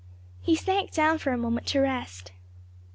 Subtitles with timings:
[0.41, 2.31] He sank down for a moment to rest.